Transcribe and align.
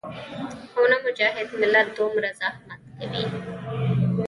او 0.77 0.83
نۀ 0.91 0.97
مجاهد 1.07 1.47
ملت 1.61 1.87
دومره 1.97 2.29
زحمت 2.39 2.79
کوي 2.97 3.23